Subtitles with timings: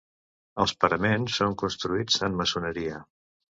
[0.63, 3.07] Els paraments són construïts en maçoneria.